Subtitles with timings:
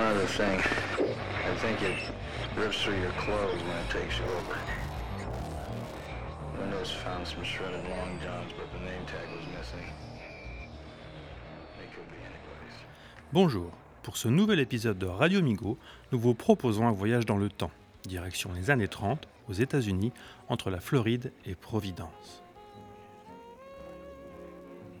[0.00, 0.58] one other thing.
[1.50, 1.98] I think it
[2.56, 4.56] rips through your clothes when it takes over.
[6.58, 9.86] Windows found some shredded long johns, but the name tag was missing.
[13.32, 13.70] Bonjour,
[14.02, 15.78] pour ce nouvel épisode de Radio Migo,
[16.12, 17.70] nous vous proposons un voyage dans le temps,
[18.04, 20.12] direction les années 30, aux États-Unis,
[20.48, 22.42] entre la Floride et Providence.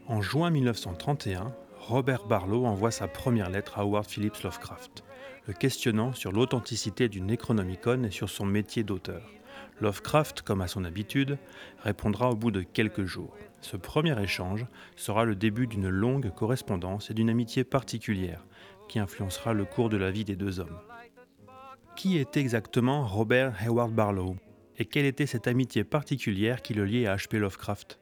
[0.06, 5.02] En juin 1931, Robert Barlow envoie sa première lettre à Howard Phillips Lovecraft,
[5.46, 9.22] le questionnant sur l'authenticité du Necronomicon et sur son métier d'auteur.
[9.80, 11.38] Lovecraft, comme à son habitude,
[11.82, 13.34] répondra au bout de quelques jours.
[13.62, 18.44] Ce premier échange sera le début d'une longue correspondance et d'une amitié particulière
[18.88, 20.78] qui influencera le cours de la vie des deux hommes.
[21.96, 24.36] Qui était exactement Robert Hayward Barlow
[24.76, 27.38] et quelle était cette amitié particulière qui le liait à H.P.
[27.38, 27.98] Lovecraft?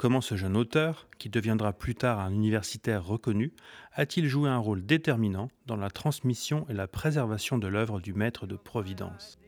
[0.00, 3.52] Comment ce jeune auteur, qui deviendra plus tard un universitaire reconnu,
[3.92, 8.46] a-t-il joué un rôle déterminant dans la transmission et la préservation de l'œuvre du maître
[8.46, 9.38] de Providence?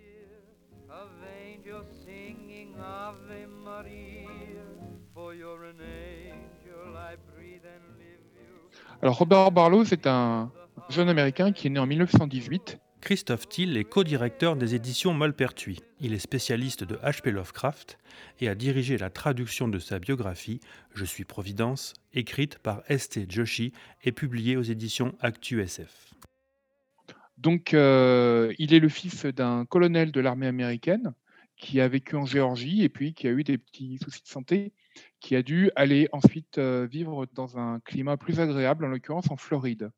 [9.01, 10.53] Alors Robert Barlow, c'est un
[10.91, 12.79] jeune Américain qui est né en 1918.
[13.03, 15.81] Christophe Thiel est co-directeur des éditions Malpertuis.
[15.99, 17.33] Il est spécialiste de H.P.
[17.33, 17.99] Lovecraft
[18.41, 20.61] et a dirigé la traduction de sa biographie
[20.95, 23.29] Je suis Providence, écrite par St.
[23.29, 23.73] Joshi
[24.05, 26.15] et publiée aux éditions Actu SF.
[27.39, 31.13] Donc euh, il est le fils d'un colonel de l'armée américaine
[31.57, 34.73] qui a vécu en Géorgie et puis qui a eu des petits soucis de santé,
[35.19, 39.37] qui a dû aller ensuite euh, vivre dans un climat plus agréable, en l'occurrence en
[39.37, 39.91] Floride.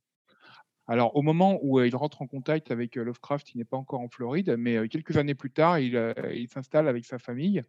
[0.87, 3.77] Alors, au moment où euh, il rentre en contact avec euh, Lovecraft, il n'est pas
[3.77, 7.63] encore en Floride, mais euh, quelques années plus tard, il, il s'installe avec sa famille,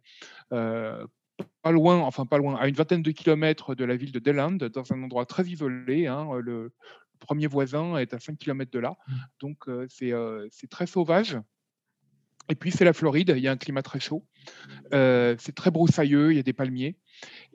[0.50, 4.52] pas loin, enfin pas loin, à une vingtaine de kilomètres de la ville de Deland,
[4.52, 6.06] dans un endroit très isolé.
[6.06, 6.72] hein, le,
[7.16, 8.96] premier voisin est à 5 kilomètres de là,
[9.40, 11.38] donc euh, c'est euh, très sauvage.
[12.48, 14.24] Et puis c'est la Floride, il y a un climat très chaud,
[14.94, 16.96] Euh, c'est très broussailleux, il y a des palmiers.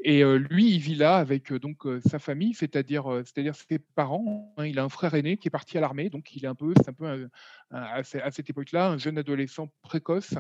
[0.04, 4.52] Et lui, il vit là avec donc sa famille, c'est-à-dire c'est-à-dire ses parents.
[4.58, 4.66] hein.
[4.66, 6.74] il a un frère aîné qui est parti à l'armée, donc il est un peu,
[6.78, 7.28] c'est un peu un-
[7.70, 10.34] un- à, ce- à cette époque-là un jeune adolescent précoce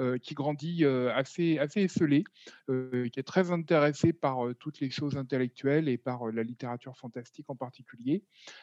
[0.00, 2.24] euh, qui grandit euh, assez assez esselé,
[2.70, 7.50] euh, qui est très intéressé par toutes les choses intellectuelles et par la littérature fantastique
[7.50, 8.22] en particulier,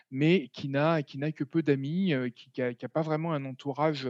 [0.09, 4.07] mais qui n'a qui n'a que peu d'amis, qui n'a pas vraiment un entourage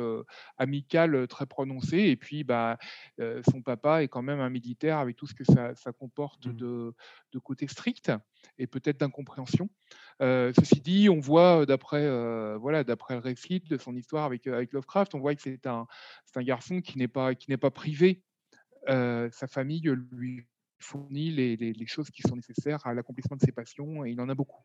[0.57, 1.97] amical très prononcé.
[1.97, 2.77] Et puis, bah,
[3.19, 6.51] son papa est quand même un militaire avec tout ce que ça, ça comporte Mm.
[6.53, 6.93] de,
[7.33, 8.11] de côté strict
[8.57, 9.69] et peut-être d'incompréhension.
[10.21, 14.45] Euh, ceci dit, on voit d'après euh, voilà, d'après le récit de son histoire avec,
[14.47, 15.87] avec Lovecraft, on voit que c'est un,
[16.25, 18.21] c'est un garçon qui n'est pas, qui n'est pas privé.
[18.89, 19.81] Euh, sa famille
[20.11, 20.45] lui
[20.79, 24.21] fournit les, les- les choses qui sont nécessaires à l'accomplissement de ses passions et il
[24.21, 24.63] en a beaucoup.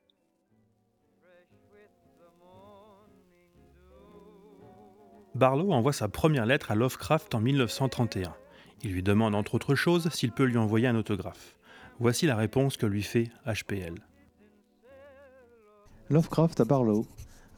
[5.34, 8.36] Barlow envoie sa première lettre à Lovecraft en 1931.
[8.84, 11.56] Il lui demande entre autres choses s'il peut lui envoyer un autographe.
[12.00, 13.94] Voici la réponse que lui fait HPL.
[16.10, 17.06] Lovecraft à Barlow,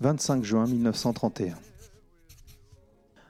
[0.00, 1.56] 25 juin 1931.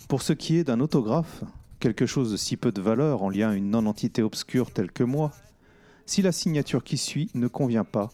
[0.08, 1.42] Pour ce qui est d'un autographe,
[1.80, 5.02] quelque chose de si peu de valeur en lien à une non-entité obscure telle que
[5.02, 5.32] moi,
[6.04, 8.10] si la signature qui suit ne convient pas,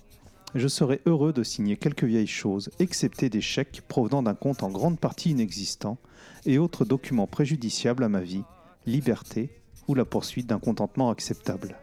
[0.54, 4.70] je serais heureux de signer quelques vieilles choses, excepté des chèques provenant d'un compte en
[4.70, 5.98] grande partie inexistant
[6.46, 8.44] et autres documents préjudiciables à ma vie,
[8.86, 9.50] liberté
[9.88, 11.76] ou la poursuite d'un contentement acceptable.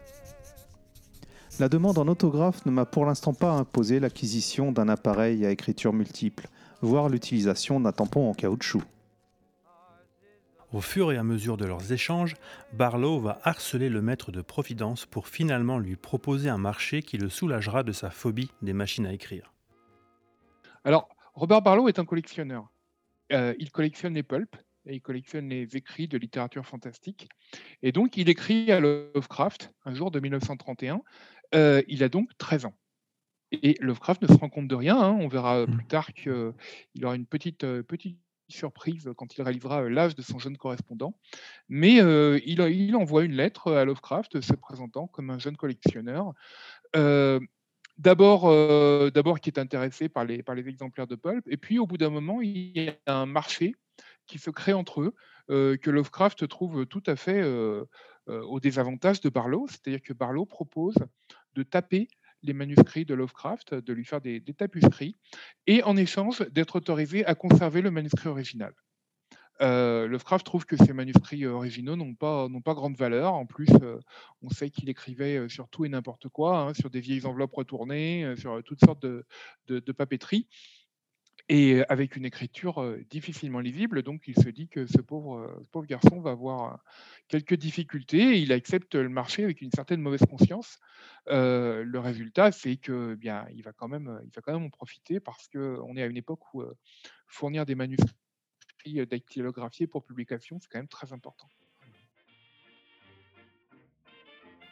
[1.60, 5.92] La demande en autographe ne m'a pour l'instant pas imposé l'acquisition d'un appareil à écriture
[5.92, 6.48] multiple,
[6.82, 8.84] voire l'utilisation d'un tampon en caoutchouc.
[10.72, 12.36] Au fur et à mesure de leurs échanges,
[12.74, 17.28] Barlow va harceler le maître de Providence pour finalement lui proposer un marché qui le
[17.28, 19.52] soulagera de sa phobie des machines à écrire.
[20.86, 22.70] Alors, Robert Barlow est un collectionneur.
[23.34, 27.28] Euh, il collectionne les pulps et il collectionne les écrits de littérature fantastique.
[27.84, 31.02] Et donc, il écrit à Lovecraft un jour de 1931.
[31.56, 32.76] Euh, il a donc 13 ans.
[33.52, 34.98] Et Lovecraft ne se rend compte de rien.
[35.00, 35.18] hein.
[35.20, 35.76] On verra Mm.
[35.76, 36.54] plus tard qu'il
[37.04, 41.16] aura une petite, euh, petite surprise quand il réalisera euh, l'âge de son jeune correspondant.
[41.68, 46.34] Mais euh, il, il envoie une lettre à Lovecraft se présentant comme un jeune collectionneur.
[46.96, 47.40] Euh,
[47.98, 51.80] D'abord, euh, d'abord qui est intéressé par les, par les exemplaires de pulp, et puis
[51.80, 53.76] au bout d'un moment, il y a un marché
[54.30, 55.14] qui se crée entre eux,
[55.78, 57.44] que Lovecraft trouve tout à fait
[58.28, 60.96] au désavantage de Barlow, c'est-à-dire que Barlow propose
[61.56, 62.08] de taper
[62.44, 65.18] les manuscrits de Lovecraft, de lui faire des, des tapuscrits,
[65.68, 68.74] et en échange d'être autorisé à conserver le manuscrit original.
[69.62, 73.34] Lovecraft trouve que ces manuscrits originaux n'ont pas, grande valeur.
[73.34, 73.68] En plus,
[74.42, 78.36] on sait qu'il écrivait sur tout et n'importe quoi, hein, sur des vieilles enveloppes retournées,
[78.38, 79.26] sur toutes sortes de,
[79.68, 80.48] de, de papeterie.
[81.50, 84.04] Et avec une écriture difficilement lisible.
[84.04, 86.84] Donc, il se dit que ce pauvre, garçon va avoir
[87.28, 90.80] quelques difficultés il accepte le marché avec une certaine mauvaise conscience.
[91.28, 93.18] Le résultat, c'est que
[93.64, 96.64] va quand même, va quand même en profiter parce qu'on est à une époque où
[97.28, 98.16] fournir des manuscrits
[99.10, 101.50] dactylographiés pour publication, c'est quand même très important.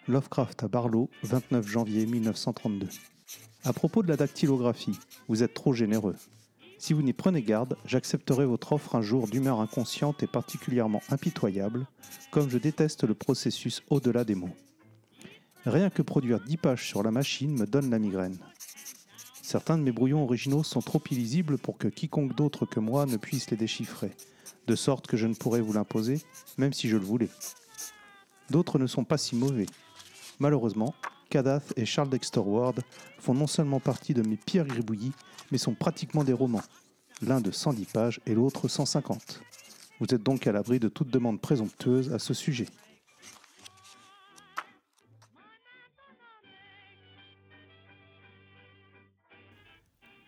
[0.07, 2.88] Lovecraft à Barlow, 29 janvier 1932.
[3.63, 4.97] À propos de la dactylographie,
[5.27, 6.15] vous êtes trop généreux.
[6.79, 11.88] Si vous n'y prenez garde, j'accepterai votre offre un jour d'humeur inconsciente et particulièrement impitoyable,
[12.31, 14.56] comme je déteste le processus au-delà des mots.
[15.65, 18.38] Rien que produire 10 pages sur la machine me donne la migraine.
[19.41, 23.18] Certains de mes brouillons originaux sont trop illisibles pour que quiconque d'autre que moi ne
[23.18, 24.12] puisse les déchiffrer,
[24.68, 26.21] de sorte que je ne pourrais vous l'imposer,
[26.57, 27.29] même si je le voulais.
[28.50, 29.65] D'autres ne sont pas si mauvais.
[30.39, 30.94] Malheureusement,
[31.29, 32.81] Cadath et Charles Dexter Ward
[33.19, 35.13] font non seulement partie de mes pires gribouillis,
[35.51, 36.63] mais sont pratiquement des romans,
[37.21, 39.41] l'un de 110 pages et l'autre 150.
[40.00, 42.68] Vous êtes donc à l'abri de toute demande présomptueuse à ce sujet.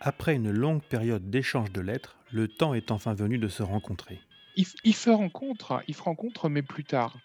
[0.02, 4.20] Après une longue période d'échange de lettres, le temps est enfin venu de se rencontrer.
[4.56, 7.18] Ils, ils se rencontrent, ils se rencontrent, mais plus tard.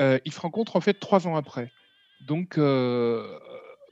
[0.00, 1.72] Euh, ils se rencontrent en fait trois ans après.
[2.26, 3.38] Donc, euh,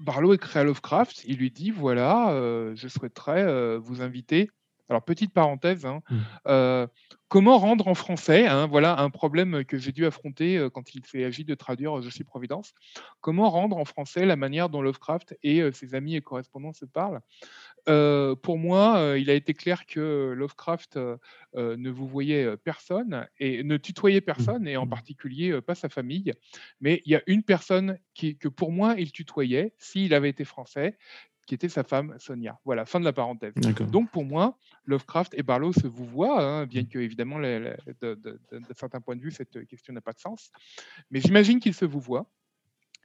[0.00, 4.50] Barlow écrit à Lovecraft, il lui dit voilà, euh, je souhaiterais euh, vous inviter.
[4.90, 6.16] Alors, petite parenthèse, hein, Mm.
[6.46, 6.86] euh,
[7.28, 11.24] comment rendre en français hein, Voilà un problème que j'ai dû affronter quand il s'est
[11.24, 12.72] agi de traduire Je suis Providence.
[13.20, 17.20] Comment rendre en français la manière dont Lovecraft et ses amis et correspondants se parlent?
[17.88, 21.16] Euh, Pour moi, euh, il a été clair que Lovecraft euh,
[21.56, 24.90] euh, ne vous voyait personne et ne tutoyait personne, et en Mm.
[24.90, 26.32] particulier pas sa famille.
[26.80, 30.44] Mais il y a une personne qui, que pour moi, il tutoyait, s'il avait été
[30.44, 30.96] français,
[31.46, 32.58] qui était sa femme, Sonia.
[32.66, 33.54] Voilà, fin de la parenthèse.
[33.90, 37.76] Donc pour moi, Lovecraft et Barlow se vous voient, hein, bien que évidemment, les- les-
[38.02, 40.50] de, de- de- de certains points de vue, cette question n'a pas de sens.
[41.10, 42.26] Mais j'imagine qu'ils se vous voient.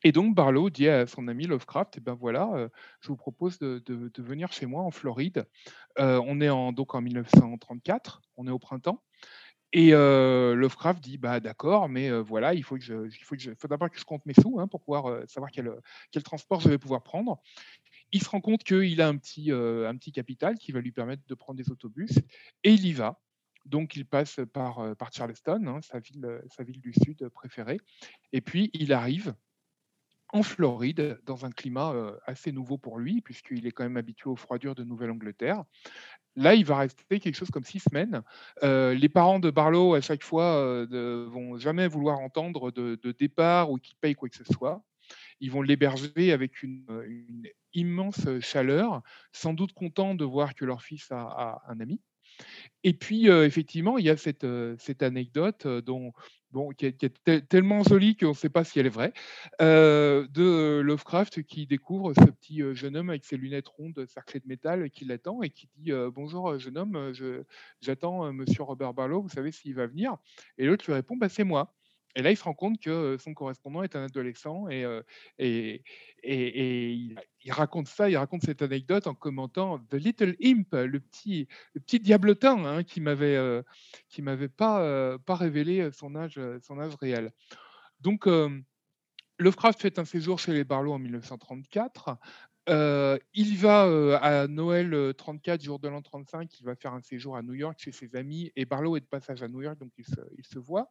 [0.03, 2.69] Et donc Barlow dit à son ami Lovecraft, eh ben voilà, euh,
[2.99, 3.81] je vous propose de,
[4.17, 5.45] venir chez moi en Floride.
[5.99, 9.01] Euh, on est en, donc en 1934, on est au printemps.
[9.71, 14.03] Et euh, Lovecraft dit bah d'accord, mais voilà, il faut que je, d'abord que je
[14.03, 15.71] compte mes sous hein, pour pouvoir savoir quel,
[16.23, 17.41] transport je vais pouvoir prendre.
[18.11, 21.23] Il se rend compte qu'il a un petit, un petit capital qui va lui permettre
[21.25, 22.19] de prendre des autobus
[22.63, 23.19] et il y va.
[23.65, 27.79] Donc il passe par, Charleston, hein, sa, ville, sa ville du sud préférée,
[28.33, 29.33] et puis il arrive
[30.33, 34.29] en Floride, dans un climat euh, assez nouveau pour lui, puisqu'il est quand même habitué
[34.29, 35.63] aux froidures de Nouvelle-Angleterre.
[36.35, 38.23] Là, il va rester quelque chose comme six semaines.
[38.63, 42.97] Euh, les parents de Barlow, à chaque fois, euh, ne vont jamais vouloir entendre de,
[43.11, 44.83] départ ou qu'ils payent quoi que ce soit.
[45.39, 46.83] Ils vont l'héberger avec une,
[47.75, 49.01] immense chaleur,
[49.31, 52.01] sans doute contents de voir que leur fils a, un ami.
[52.83, 56.11] Et puis, euh, effectivement, il y a cette, euh, anecdote euh, dont,
[56.77, 59.13] qui est, tellement jolie qu'on ne sait pas si elle est vraie,
[59.61, 64.05] euh, de euh, Lovecraft qui découvre ce petit euh, jeune homme avec ses lunettes rondes
[64.07, 67.13] cerclées de métal qui l'attend et qui dit Bonjour, jeune homme,
[67.81, 70.17] j'attends monsieur Robert Barlow, vous savez s'il va venir
[70.57, 71.73] Et l'autre lui répond bah, C'est moi.
[72.15, 74.85] Et là, il se rend compte que son correspondant est un adolescent et,
[75.39, 81.47] il, il raconte ça, il raconte cette anecdote en commentant The Little Imp, le petit,
[81.73, 81.81] le
[82.65, 83.63] hein, qui m'avait
[84.19, 86.39] m'avait pas révélé son âge
[87.01, 87.31] réel.
[87.99, 88.27] Donc
[89.39, 92.17] Lovecraft fait un séjour chez les Barlow en 1934.
[92.69, 93.83] Euh, il va
[94.21, 97.55] à Noël euh, 34, jour de l'an 35, il va faire un séjour à New
[97.55, 100.21] York chez ses amis et Barlow est de passage à New York, donc ils se,
[100.37, 100.89] ils se voient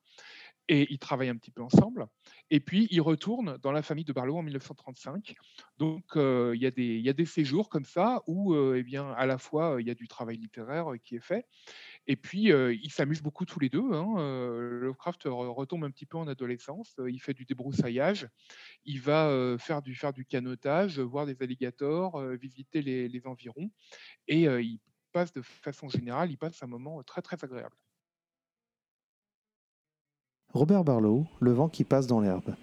[0.69, 2.07] et ils travaillent un petit peu ensemble.
[2.51, 5.35] Et puis il retourne dans la famille de Barlow en 1935.
[5.79, 6.71] Donc euh, il y, a
[7.13, 10.09] des- séjours comme ça où euh, eh bien, à la fois il y a du
[10.09, 11.47] travail littéraire euh, qui est fait
[12.09, 13.93] et puis, euh, ils s'amusent beaucoup tous les deux.
[13.93, 14.17] hein,
[14.81, 16.97] Lovecraft re- retombe un petit peu en adolescence.
[17.09, 18.29] il fait du débroussaillage.
[18.85, 23.71] Il va faire, du, canotage, voir des alligators, visiter les, les environs.
[24.27, 24.81] Et il
[25.13, 27.77] passe de façon générale, il passe un moment très, très agréable.
[30.55, 32.55] Robert Barlow, Le vent qui passe dans l'herbe.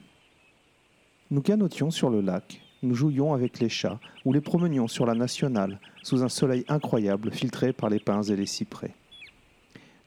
[1.31, 5.15] Nous canotions sur le lac, nous jouions avec les chats ou les promenions sur la
[5.15, 8.93] nationale sous un soleil incroyable filtré par les pins et les cyprès.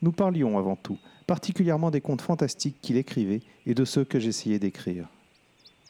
[0.01, 4.61] Nous parlions avant tout, particulièrement des contes fantastiques qu'il écrivait et de ceux que j'essayais
[4.61, 5.09] d'écrire.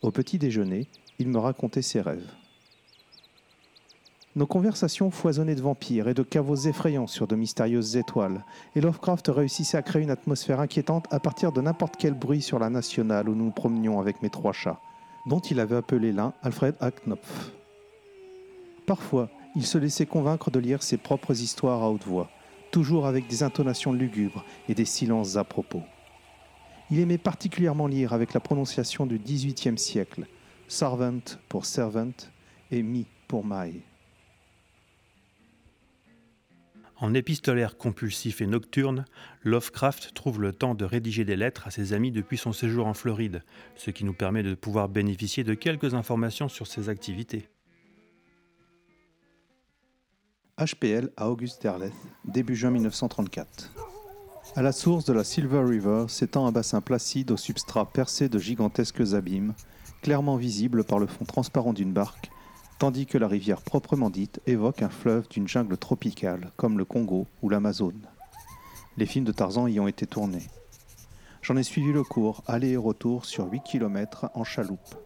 [0.00, 2.30] Au petit déjeuner, il me racontait ses rêves.
[4.34, 9.28] Nos conversations foisonnaient de vampires et de caveaux effrayants sur de mystérieuses étoiles, et Lovecraft
[9.28, 13.28] réussissait à créer une atmosphère inquiétante à partir de n'importe quel bruit sur la nationale
[13.28, 14.80] où nous nous promenions avec mes trois chats,
[15.26, 17.52] dont il avait appelé l'un Alfred Hacknopf.
[18.86, 22.30] Parfois, Il se laissait convaincre de lire ses propres histoires à haute voix,
[22.70, 25.82] toujours avec des intonations lugubres et des silences à propos.
[26.90, 30.26] Il aimait particulièrement lire avec la prononciation du XVIIIe siècle,
[30.68, 31.20] servant
[31.50, 32.12] pour servant
[32.70, 33.91] et mi pour my.
[37.02, 39.06] En épistolaire compulsif et nocturne,
[39.42, 42.94] Lovecraft trouve le temps de rédiger des lettres à ses amis depuis son séjour en
[42.94, 43.42] Floride,
[43.74, 47.48] ce qui nous permet de pouvoir bénéficier de quelques informations sur ses activités.
[50.60, 51.92] HPL à Auguste Derleth,
[52.24, 53.72] début juin 1934.
[54.54, 58.38] À la source de la Silver River s'étend un bassin placide au substrat percé de
[58.38, 59.54] gigantesques abîmes,
[60.02, 62.30] clairement visibles par le fond transparent d'une barque
[62.82, 67.28] tandis que la rivière proprement dite évoque un fleuve d'une jungle tropicale, comme le Congo
[67.40, 68.08] ou l'Amazone.
[68.96, 70.48] Les films de Tarzan y ont été tournés.
[71.42, 74.96] J'en ai suivi le cours, aller et retour sur 8 km en chaloupe,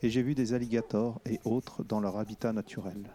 [0.00, 3.14] et j'ai vu des alligators et autres dans leur habitat naturel.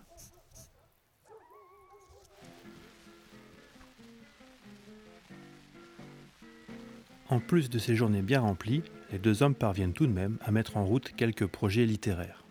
[7.30, 10.52] En plus de ces journées bien remplies, les deux hommes parviennent tout de même à
[10.52, 12.45] mettre en route quelques projets littéraires.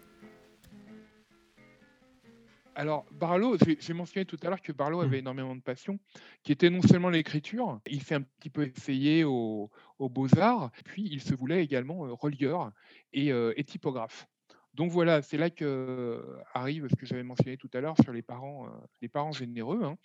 [2.74, 5.04] Alors, Barlow, j'ai mentionné tout à l'heure que Barlow Mmh.
[5.04, 5.98] avait énormément de passion,
[6.42, 11.08] qui était non seulement l'écriture, il s'est un petit peu essayé aux, aux beaux-arts, puis
[11.10, 12.72] il se voulait également euh, relieur
[13.12, 14.26] et, euh, et typographe.
[14.74, 18.22] Donc voilà, c'est là que arrive ce que j'avais mentionné tout à l'heure sur les
[18.22, 18.68] parents,
[19.00, 19.84] les parents généreux.
[19.84, 19.96] hein.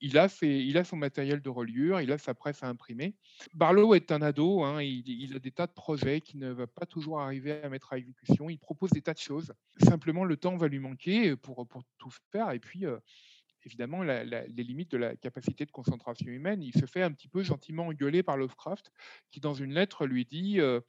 [0.00, 3.14] Il, a ses- il a son matériel de reliure, il a sa presse à imprimer.
[3.54, 6.84] Barlow est un ado, hein, il, a des tas de projets qui ne va pas
[6.84, 8.50] toujours arriver à mettre à exécution.
[8.50, 9.52] Il propose des tas de choses.
[9.78, 12.50] Simplement, le temps va lui manquer pour, pour tout faire.
[12.52, 12.84] Et puis,
[13.64, 16.62] évidemment, les limites de la capacité de concentration humaine.
[16.62, 18.92] Il se fait un petit peu gentiment engueuler par Lovecraft,
[19.30, 20.80] qui, dans une lettre, lui dit euh,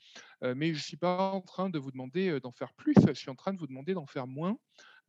[0.43, 2.95] Euh, Mais je ne suis pas en train de vous demander euh, d'en faire plus,
[3.07, 4.57] je suis en train de vous demander d'en faire moins,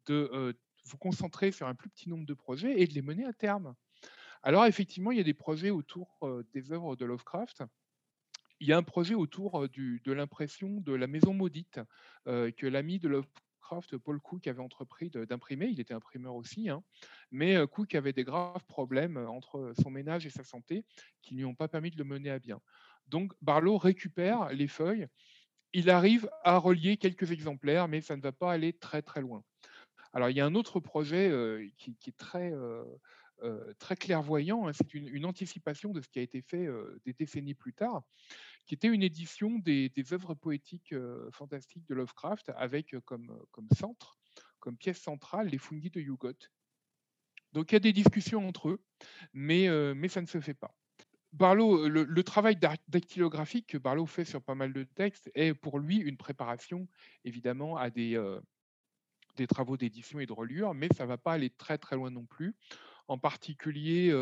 [0.07, 3.33] de vous concentrer sur un plus petit nombre de projets et de les mener à
[3.33, 3.75] terme.
[4.43, 6.19] Alors, effectivement, il y a des projets autour
[6.55, 7.63] des œuvres de Lovecraft.
[8.59, 11.81] Il y a un projet autour de l'impression de la maison maudite
[12.25, 13.50] que l'ami de Lovecraft,
[14.03, 15.67] Paul Cook, avait entrepris d'imprimer.
[15.67, 16.83] Il était imprimeur aussi, hein.
[17.31, 20.85] mais Cook avait des graves problèmes entre son ménage et sa santé
[21.23, 22.61] qui ne lui ont pas permis de le mener à bien.
[23.09, 25.07] Donc Barlow récupère les feuilles.
[25.73, 29.45] Il arrive à relier quelques exemplaires, mais ça ne va pas aller très très loin.
[30.13, 31.31] Alors il y a un autre projet
[31.77, 32.53] qui, est très,
[33.79, 36.67] très clairvoyant, hein, c'est une, anticipation de ce qui a été fait
[37.05, 38.03] des décennies plus tard,
[38.71, 43.67] qui était une édition des, œuvres poétiques euh, fantastiques de Lovecraft avec euh, comme, comme
[43.77, 44.17] centre,
[44.61, 46.39] comme pièce centrale, les fungis de Yugot.
[47.53, 48.81] Donc il y a des discussions entre eux,
[49.33, 50.73] mais, euh, ça ne se fait pas.
[51.33, 55.97] Barlow, le, travail dactylographique que Barlow fait sur pas mal de textes est pour lui
[55.97, 56.87] une préparation
[57.25, 58.41] évidemment à des, euh,
[59.35, 62.13] des travaux d'édition et de reliure, mais ça ne va pas aller très très loin
[62.13, 62.55] non plus.
[63.11, 64.13] En particulier,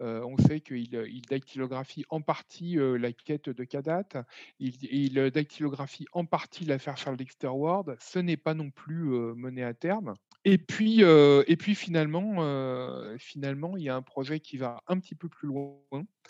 [0.00, 4.26] on sait qu'il il dactylographie en partie la quête de Kadat,
[4.58, 9.64] il, il dactylographie en partie l'affaire Charles Dexter Ward, ce n'est pas non plus mené
[9.64, 10.14] à terme.
[10.44, 15.14] Et puis, et puis finalement, finalement, il y a un projet qui va un petit
[15.14, 15.78] peu plus loin,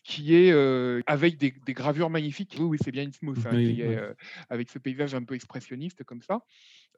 [0.04, 2.56] qui est euh, avec des, des gravures magnifiques.
[2.58, 3.94] Oui, oui, c'est bien Innsmouth, hein, Oui, oui.
[3.94, 4.14] euh,
[4.48, 6.40] avec ce paysage un peu expressionniste comme ça.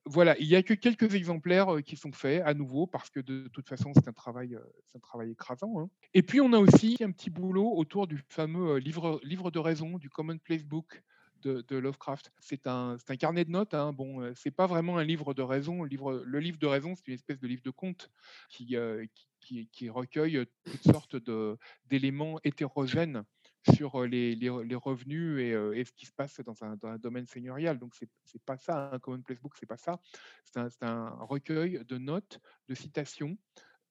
[0.07, 3.49] Voilà, il n'y a que quelques exemplaires qui sont faits à nouveau parce que de
[3.49, 5.79] toute façon c'est un travail, c'est un travail écrasant.
[5.79, 5.91] hein.
[6.15, 9.99] Et puis on a aussi un petit boulot autour du fameux livre, livre de raison
[9.99, 11.03] du Commonplace Book
[11.43, 12.33] de, Lovecraft.
[12.39, 13.75] C'est un, c'est un carnet de notes.
[13.75, 13.93] Hein.
[13.93, 15.83] Bon, c'est pas vraiment un livre de raison.
[15.83, 18.11] Le livre, le livre de raison, c'est une espèce de livre de contes
[18.49, 18.77] qui,
[19.41, 21.17] qui, recueille toutes sortes
[21.87, 23.25] d'éléments hétérogènes
[23.75, 26.89] sur les, les re- les revenus et, et ce qui se passe dans un, dans
[26.89, 27.79] un domaine seigneurial.
[27.79, 30.01] Donc, c'est c'est pas ça, un Commonplace Book, c'est pas ça.
[30.45, 33.37] C'est un, un recueil de notes, de citations,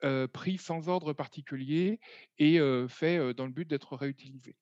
[0.03, 1.99] euh, pris sans ordre particulier
[2.37, 4.55] et fait dans le but d'être réutilisé.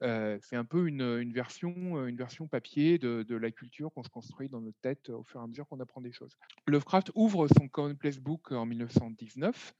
[0.00, 4.08] C'est un peu une, une version, une version papier de, de la culture qu'on se
[4.08, 6.36] construit dans notre tête au fur et à mesure qu'on apprend des choses.
[6.66, 9.74] Lovecraft ouvre son Commonplace Book en 1919.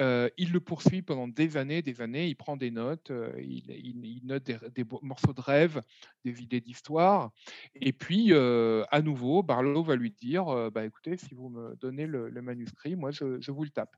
[0.00, 2.28] Euh, il le poursuit pendant des années, des années.
[2.28, 5.82] Il prend des notes, euh, il, note des, morceaux de rêve,
[6.24, 7.30] des idées d'histoire.
[7.74, 12.06] Et puis, euh, à nouveau, Barlow va lui dire bah, écoutez, si vous me donnez
[12.06, 13.94] le, manuscrit, moi, je, vous le tape.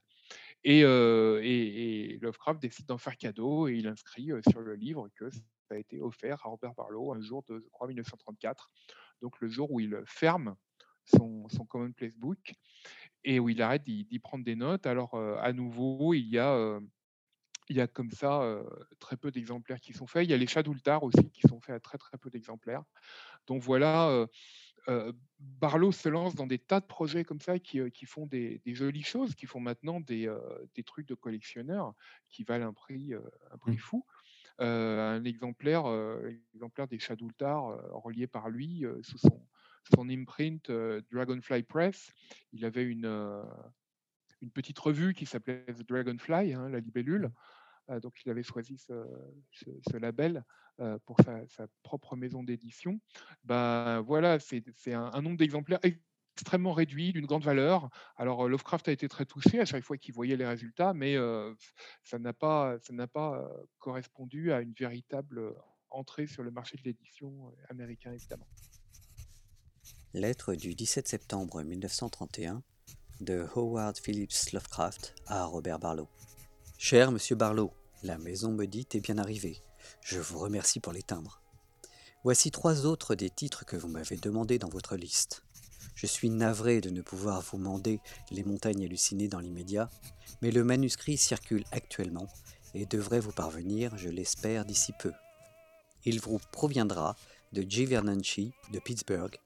[0.64, 0.82] Et,
[2.20, 6.00] Lovecraft décide d'en faire cadeau et il inscrit sur le livre que ça a été
[6.00, 8.70] offert à Robert Barlow un jour de, je crois, 1934,
[9.22, 10.56] donc le jour où il ferme
[11.04, 12.54] son Commonplace Book
[13.24, 14.86] et où il arrête d'y prendre des notes.
[14.86, 16.78] Alors, à nouveau, il y a,
[17.68, 18.62] il y a comme ça euh,
[18.98, 20.26] très peu d'exemplaires qui sont faits.
[20.26, 22.82] Il y a les Shadultar aussi qui sont faits à très très peu d'exemplaires.
[23.46, 24.26] Donc voilà, euh,
[24.88, 28.60] euh, Barlow se lance dans des tas de projets comme ça qui, qui font des,
[28.64, 30.32] des jolies choses, qui font maintenant des,
[30.74, 31.94] des trucs de collectionneurs
[32.28, 33.78] qui valent un prix, un prix Mm.
[33.78, 34.04] fou.
[34.58, 35.84] Un exemplaire,
[36.54, 39.44] exemplaire des Shadultar euh, relié par lui sous son,
[39.94, 42.12] son imprint euh, Dragonfly Press.
[42.52, 43.42] Il avait une, euh,
[44.40, 47.30] une petite revue qui s'appelait The Dragonfly, hein, la libellule.
[47.90, 50.44] Euh, donc il avait choisi ce, label
[51.04, 52.98] pour sa, propre maison d'édition.
[53.44, 57.90] Ben voilà, c'est un, nombre d'exemplaires extrêmement réduit, d'une grande valeur.
[58.16, 61.16] Alors Lovecraft a été très touché à chaque fois qu'il voyait les résultats, mais
[62.02, 63.48] ça n'a pas, ça n'a pas
[63.78, 65.54] correspondu à une véritable
[65.90, 68.48] entrée sur le marché de l'édition américain, évidemment.
[70.14, 72.62] Lettre du 17 septembre 1931
[73.21, 76.06] de Howard Phillips Lovecraft à Robert Barlow.
[76.78, 77.73] Cher Monsieur Barlow,
[78.04, 79.61] la maison maudite est bien arrivée.
[80.02, 81.40] Je vous remercie pour les timbres.
[82.23, 85.42] Voici trois autres des titres que vous m'avez demandés dans votre liste.
[85.97, 87.99] Je suis navré de ne pouvoir vous mander
[88.30, 89.90] les montagnes hallucinées dans l'immédiat,
[90.42, 92.28] mais le manuscrit circule actuellement
[92.73, 95.11] et devrait vous parvenir, je l'espère, d'ici peu.
[96.04, 97.16] Il vous proviendra
[97.52, 97.85] de G.
[97.85, 99.40] Vernunchi de Pittsburgh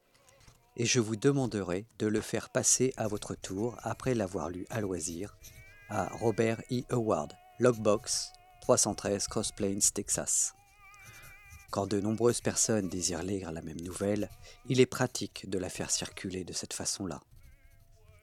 [0.79, 4.81] et je vous demanderai de le faire passer à votre tour après l'avoir lu à
[4.81, 5.37] loisir
[5.89, 6.83] à Robert E.
[6.91, 10.55] Howard, Logbox 313 Cross Plains, Texas.
[11.71, 14.31] Quand de nombreuses personnes désirent lire la même nouvelle,
[14.69, 17.21] il est pratique de la faire circuler de cette façon-là.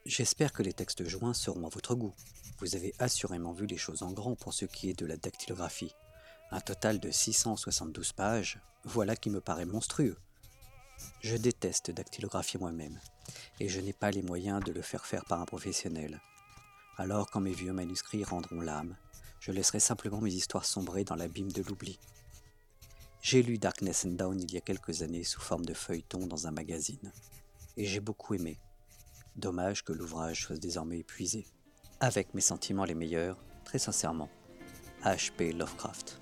[0.06, 2.14] J'espère que les textes joints seront à votre goût.
[2.58, 5.94] Vous avez assurément vu les choses en grand pour ce qui est de la dactylographie.
[6.50, 10.16] Un total de 672 pages, voilà qui me paraît monstrueux.
[11.20, 13.00] Je déteste dactylographier moi-même,
[13.60, 16.20] et je n'ai pas les moyens de le faire faire par un professionnel.
[16.96, 18.96] Alors quand mes vieux manuscrits rendront l'âme,
[19.40, 21.98] je laisserai simplement mes histoires sombrer dans l'abîme de l'oubli.
[23.20, 26.46] J'ai lu Darkness and Down il y a quelques années sous forme de feuilleton dans
[26.46, 27.12] un magazine,
[27.76, 28.58] et j'ai beaucoup aimé.
[29.36, 31.46] Dommage que l'ouvrage soit désormais épuisé.
[32.00, 34.30] Avec mes sentiments les meilleurs, très sincèrement,
[35.02, 35.52] H.P.
[35.52, 36.20] Lovecraft.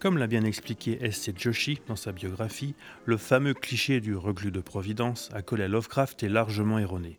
[0.00, 1.34] Comme l'a bien expliqué S.C.
[1.36, 6.30] Joshi dans sa biographie, le fameux cliché du reclus de Providence accolé à Lovecraft est
[6.30, 7.18] largement erroné.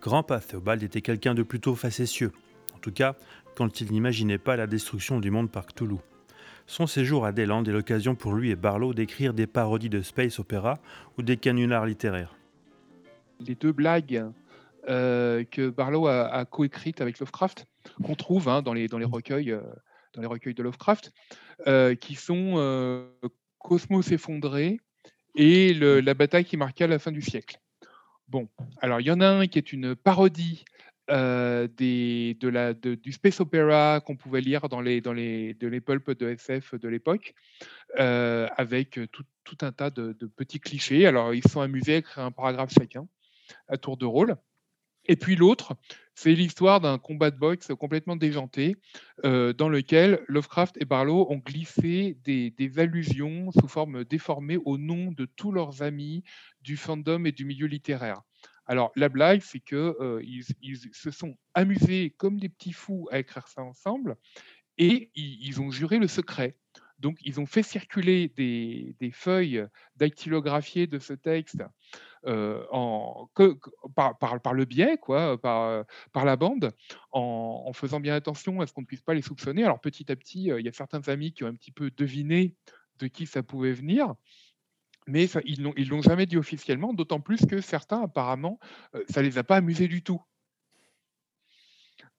[0.00, 2.32] Grandpa Theobald était quelqu'un de plutôt facétieux,
[2.74, 3.14] en tout cas
[3.54, 5.98] quand il n'imaginait pas la destruction du monde par Cthulhu.
[6.66, 10.38] Son séjour à Deland est l'occasion pour lui et Barlow d'écrire des parodies de space
[10.38, 10.78] opéra
[11.18, 12.34] ou des canulars littéraires.
[13.38, 14.24] Les deux blagues
[14.88, 17.66] euh, que Barlow a, coécrites avec Lovecraft,
[18.02, 19.60] qu'on trouve hein, dans, les, dans, les recueils, euh,
[20.14, 21.12] dans les recueils de Lovecraft,
[21.66, 23.06] euh, qui sont euh,
[23.58, 24.78] Cosmos effondré
[25.36, 27.58] et le- la bataille qui marqua la fin du siècle.
[28.28, 28.48] Bon,
[28.80, 30.64] alors il y en a un qui est une parodie
[31.10, 35.52] euh, des, de la, de- du space opera qu'on pouvait lire dans les, dans les,
[35.54, 37.34] de les pulps de SF de l'époque,
[37.98, 41.06] euh, avec tout, tout un tas de, de petits clichés.
[41.06, 43.06] Alors ils se sont amusés à écrire un paragraphe chacun,
[43.68, 44.36] à tour de rôle.
[45.06, 45.76] Et puis l'autre,
[46.14, 48.76] c'est l'histoire d'un combat de boxe complètement déjanté,
[49.24, 55.12] euh, dans lequel Lovecraft et Barlow ont glissé des, allusions sous forme déformée au nom
[55.12, 56.22] de tous leurs amis
[56.62, 58.22] du fandom et du milieu littéraire.
[58.66, 63.18] Alors la blague, c'est que euh, ils, se sont amusés comme des petits fous à
[63.18, 64.16] écrire ça ensemble,
[64.78, 66.56] et ils ont juré le secret.
[67.04, 69.62] Donc ils ont fait circuler des, feuilles
[69.96, 71.62] dactylographiées de ce texte
[72.26, 72.64] euh,
[73.94, 76.72] par, le biais, quoi, par, la bande,
[77.12, 79.64] en, faisant bien attention à ce qu'on ne puisse pas les soupçonner.
[79.64, 81.90] Alors petit à petit, euh, il y a certains amis qui ont un petit peu
[81.90, 82.54] deviné
[83.00, 84.14] de qui ça pouvait venir,
[85.06, 88.58] mais ils ils l'ont jamais dit officiellement, d'autant plus que certains, apparemment,
[88.94, 90.22] euh, ça les a pas amusés du tout.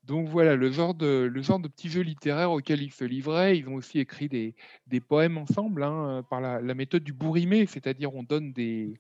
[0.07, 3.57] Donc voilà, le genre de, le genre de petits jeux littéraires auxquels ils se livraient.
[3.57, 4.53] Ils ont aussi écrit des,
[5.01, 8.99] poèmes ensemble hein, par la, méthode du bourrimé, c'est-à-dire on donne des,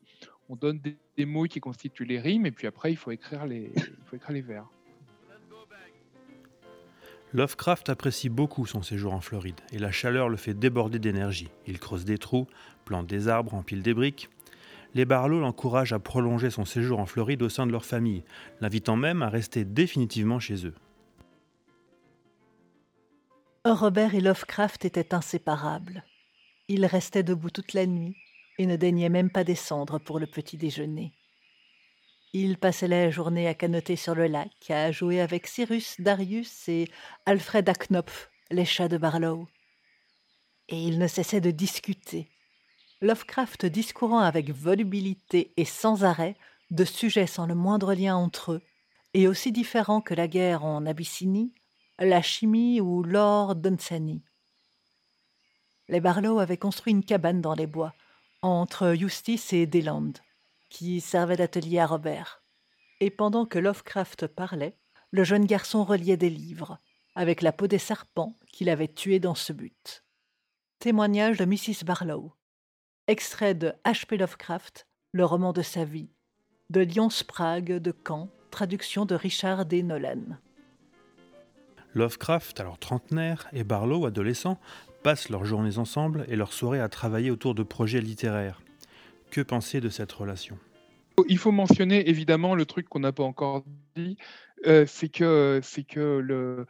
[0.49, 3.45] on donne des, des mots qui constituent les rimes et puis après il faut écrire
[3.45, 4.67] les, il faut écrire les vers.
[7.33, 11.49] Lovecraft apprécie beaucoup son séjour en Floride et la chaleur le fait déborder d'énergie.
[11.67, 12.47] Il creuse des trous,
[12.85, 14.29] plante des arbres, empile des briques.
[14.93, 18.23] Les Barlow l'encouragent à prolonger son séjour en Floride au sein de leur famille,
[18.61, 20.73] l'invitant même à rester définitivement chez eux.
[23.67, 26.03] Robert et Lovecraft étaient inséparables.
[26.67, 28.15] Ils restaient debout toute la nuit
[28.59, 31.13] et ne daignaient même pas descendre pour le petit déjeuner.
[32.33, 36.87] Ils passaient la journée à canoter sur le lac, à jouer avec Cyrus, Darius et
[37.25, 39.47] Alfred Aknopf, les chats de Barlow.
[40.69, 42.29] Et ils ne cessaient de discuter.
[43.01, 46.35] Lovecraft discourant avec volubilité et sans arrêt
[46.69, 48.61] de sujets sans le moindre lien entre eux,
[49.15, 51.51] et aussi différents que la guerre en Abyssinie,
[51.99, 54.21] la chimie ou l'or d'Unsani.
[55.87, 57.93] Les Barlow avaient construit une cabane dans les bois,
[58.41, 60.13] entre Eustace et Deland,
[60.69, 62.43] qui servait d'atelier à Robert.
[62.99, 64.77] Et pendant que Lovecraft parlait,
[65.11, 66.79] le jeune garçon reliait des livres,
[67.15, 70.03] avec la peau des serpents qu'il avait tués dans ce but.
[70.79, 71.85] Témoignage de Mrs.
[71.85, 72.33] Barlow.
[73.07, 74.17] Extrait de H.P.
[74.17, 76.09] Lovecraft, le roman de sa vie,
[76.69, 79.83] de Lyon Sprague de Caen, traduction de Richard D.
[79.83, 80.37] Nolan.
[81.95, 84.59] Lovecraft, alors trentenaire, et Barlow, adolescent,
[85.01, 88.61] passent leurs journées ensemble et leurs soirées à travailler autour de projets littéraires.
[89.31, 90.57] Que penser de cette relation?
[91.29, 93.63] Il faut mentionner évidemment le truc qu'on n'a pas encore
[93.95, 94.17] dit,
[94.67, 96.65] euh, c'est que, c'est que le,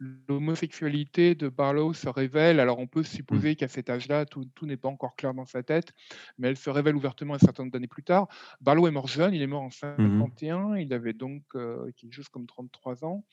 [0.00, 2.60] l'homosexualité de Barlow se révèle.
[2.60, 5.62] Alors, on peut supposer qu'à cet âge-là, tout, tout n'est pas encore clair dans sa
[5.62, 5.92] tête,
[6.38, 8.28] mais elle se révèle ouvertement un certain nombre d'années plus tard.
[8.60, 12.28] Barlow est mort jeune, il est mort en 51, il avait donc euh, quelque chose
[12.28, 13.24] comme 33 ans.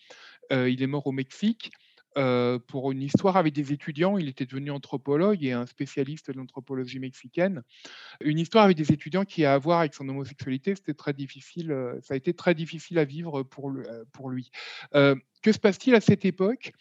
[0.51, 1.71] Euh, il est mort au Mexique.
[2.17, 4.17] Euh, pour une histoire avec des étudiants.
[4.17, 7.61] Il était devenu anthropologue et un spécialiste de l'anthropologie mexicaine.
[8.21, 11.73] Une histoire avec des étudiants qui a à voir avec son homosexualité, c'était très difficile.
[11.73, 14.49] euh, ça a été très difficile à vivre pour, euh, lui.
[14.93, 16.71] Que se passe-t-il à cette époque?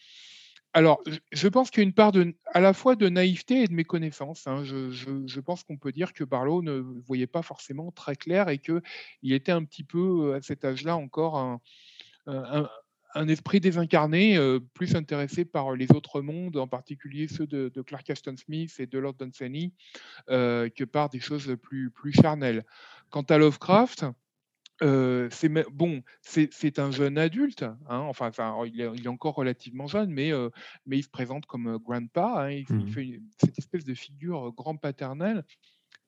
[0.73, 3.67] Alors, je- pense qu'il y a une part de, à la fois de naïveté et
[3.67, 4.47] de méconnaissance.
[4.47, 4.63] hein.
[4.63, 8.81] Je, pense qu'on peut dire que Barlow ne voyait pas forcément très clair et qu'il
[9.23, 11.61] était un petit peu, à cet âge-là, encore un,
[13.15, 17.81] un esprit désincarné, euh, plus intéressé par les autres mondes, en particulier ceux de, de
[17.81, 19.73] Clark Ashton Smith et de Lord Dunsany,
[20.29, 22.65] euh, que par des choses plus, plus charnelles.
[23.09, 24.05] Quant à Lovecraft,
[24.83, 29.35] euh, c'est bon, c'est un jeune adulte, hein, enfin, enfin, il, est, il est encore
[29.35, 30.49] relativement jeune, mais, euh,
[30.85, 32.89] mais il se présente comme grandpa, hein, il, il Mhm.
[32.89, 35.45] fait une- cette espèce de figure grand-paternelle.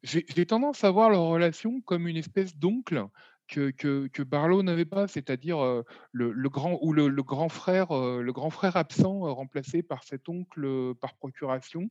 [0.04, 3.06] J'ai j'ai tendance à voir leur relation comme une espèce d'oncle
[3.48, 8.50] que, Barlow n'avait pas, c'est-à-dire euh, le, grand ou le, grand frère, euh, le grand
[8.50, 11.90] frère absent euh, remplacé par cet oncle par procuration,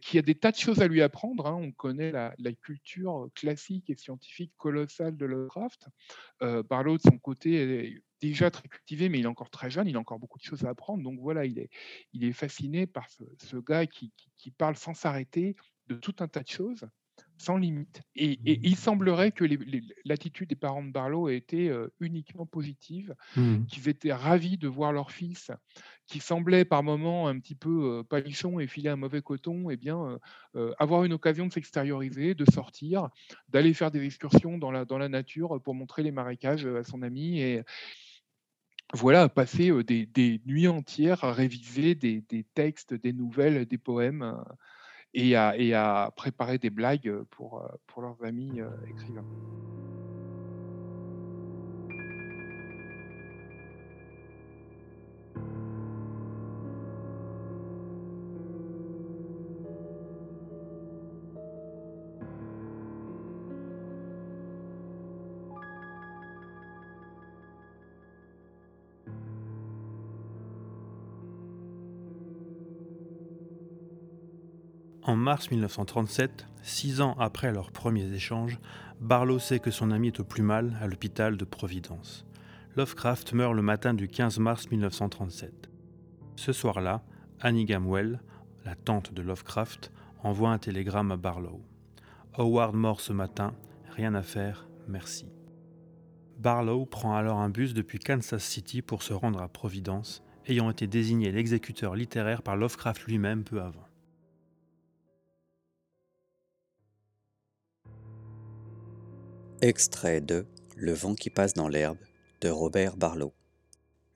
[0.00, 1.46] qui a des tas de choses à lui apprendre.
[1.46, 1.54] hein.
[1.60, 5.88] On connaît la, culture classique et scientifique colossale de Lovecraft.
[6.42, 9.86] Euh, Barlow, de son côté, est déjà très cultivé, mais il est encore très jeune,
[9.86, 11.02] il a encore beaucoup de choses à apprendre.
[11.02, 15.54] Donc voilà, il est, fasciné par ce, gars qui parle sans s'arrêter
[15.88, 16.88] de tout un tas de choses,
[17.38, 18.02] sans limite.
[18.16, 19.44] Et, et il semblerait que
[20.04, 23.68] l'attitude des parents de Barlow ait été euh, uniquement positive Mhm.
[23.68, 25.50] qu'ils étaient ravis de voir leur fils,
[26.06, 29.76] qui semblait par moments un petit peu euh, palichon et filer un mauvais coton, et
[29.76, 30.18] bien euh,
[30.56, 33.08] euh, avoir une occasion de s'extérioriser, de sortir,
[33.48, 37.02] d'aller faire des excursions dans la, dans la nature pour montrer les marécages à son
[37.02, 37.62] ami et
[38.94, 44.42] voilà, passer des, des nuits entières à réviser des, des textes, des nouvelles, des poèmes
[45.14, 49.24] et, à, préparer des blagues pour, pour leurs amis écrivains.
[75.18, 78.58] Mars 1937, six ans après leurs premiers échanges,
[79.00, 82.24] Barlow sait que son ami est au plus mal à l'hôpital de Providence.
[82.76, 85.68] Lovecraft meurt le matin du 15 mars 1937.
[86.36, 87.02] Ce soir-là,
[87.40, 88.20] Annie Gamwell,
[88.64, 91.60] la tante de Lovecraft, envoie un télégramme à Barlow.
[92.34, 93.54] Howard mort ce matin,
[93.96, 95.26] rien à faire, merci.
[96.38, 100.86] Barlow prend alors un bus depuis Kansas City pour se rendre à Providence, ayant été
[100.86, 103.87] désigné l'exécuteur littéraire par Lovecraft lui-même peu avant.
[109.60, 111.98] Extrait de Le vent qui passe dans l'herbe
[112.42, 113.34] de Robert Barlow.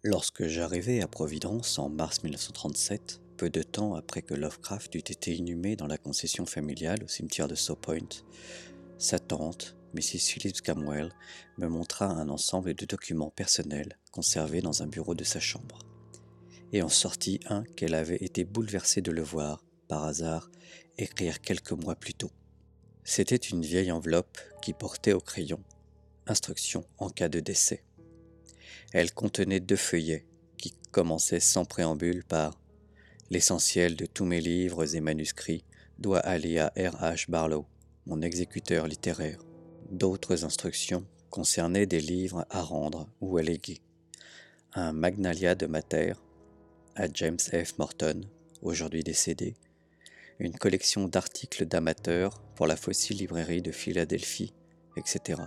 [0.04, 5.34] Lorsque j'arrivai à Providence en mars 1937, peu de temps après que Lovecraft eût été
[5.34, 8.22] inhumé dans la concession familiale au cimetière de Saw Point,
[8.98, 10.28] sa tante, Mrs.
[10.28, 11.12] Phillips Gamwell,
[11.58, 15.80] me montra un ensemble de documents personnels conservés dans un bureau de sa chambre,
[16.72, 20.52] et en sortit un qu'elle avait été bouleversée de le voir, par hasard,
[20.98, 22.30] écrire quelques mois plus tôt.
[23.04, 25.60] C'était une vieille enveloppe qui portait au crayon
[26.26, 27.82] Instructions en cas de décès.
[28.92, 30.24] Elle contenait deux feuillets
[30.56, 32.58] qui commençaient sans préambule par
[33.32, 35.64] L'essentiel de tous mes livres et manuscrits
[35.98, 37.02] doit aller à R.
[37.02, 37.30] H.
[37.30, 37.64] Barlow,
[38.04, 39.40] mon exécuteur littéraire.
[39.90, 43.80] D'autres instructions concernaient des livres à rendre ou à léguer.
[44.74, 46.12] Un Magnalia de Mater
[46.94, 47.78] à James F.
[47.78, 48.20] Morton,
[48.60, 49.54] aujourd'hui décédé,
[50.38, 54.54] une collection d'articles d'amateurs pour la fossile librairie de Philadelphie,
[54.96, 55.42] etc.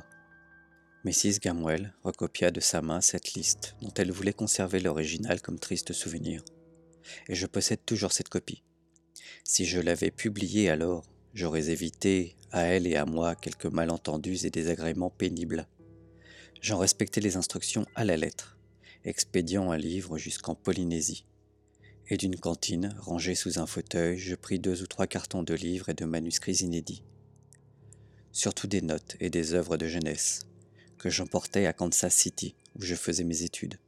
[1.06, 1.39] Mrs.
[1.41, 6.43] Gamwell recopia de sa main cette liste dont elle voulait conserver l'original comme triste souvenir.
[7.30, 8.63] Et je possède toujours cette copie.
[9.45, 14.49] Si je l'avais publié alors, j'aurais évité, à elle et à moi, quelques malentendus et
[14.49, 15.69] désagréments pénibles.
[16.60, 18.58] J'en respectais les instructions à la lettre,
[19.06, 21.25] expédiant un livre jusqu'en Polynésie.
[22.08, 25.89] Et d'une cantine, rangée sous un fauteuil, je pris deux ou trois cartons de livres
[25.89, 27.04] et de manuscrits inédits.
[28.32, 30.46] Surtout des notes et des œuvres de jeunesse,
[31.00, 33.80] que j'emportais à Kansas City, où je faisais mes études.